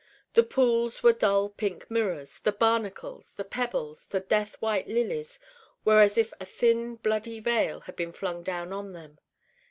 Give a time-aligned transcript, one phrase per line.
[0.33, 2.39] The pools were dull Pink mirrors.
[2.39, 5.39] The barnacles, the pebbles, the death white lilies
[5.85, 9.19] were as if a thin bloody veil had been flung down on them.